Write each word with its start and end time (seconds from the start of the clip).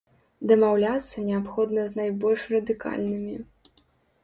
Дамаўляцца 0.51 1.25
неабходна 1.27 1.85
з 1.91 2.01
найбольш 2.01 2.49
радыкальнымі. 2.57 3.39